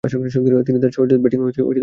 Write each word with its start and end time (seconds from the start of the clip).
তিনি 0.67 0.77
তার 0.81 0.91
সহজাত 0.91 1.19
ব্যাটিং 1.19 1.39
প্রদর্শন 1.39 1.63
করতেন। 1.63 1.79